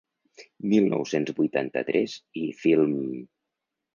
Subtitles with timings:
[0.71, 2.15] Mil nou-cents vuitanta-tres.
[2.45, 2.99] i-Film...